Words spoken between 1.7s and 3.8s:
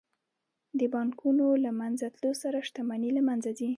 منځه تلو سره شتمني له منځه ځي